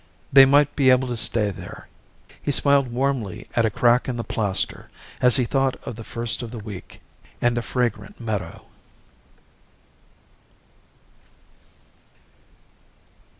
[0.33, 1.87] They might be able to stay there.
[2.41, 4.89] He smiled warmly at a crack in the plaster
[5.21, 6.99] as he thought of the first of the week
[7.39, 8.65] and the fragrant meadow.